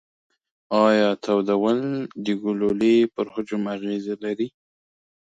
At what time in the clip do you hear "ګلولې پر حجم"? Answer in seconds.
2.43-3.63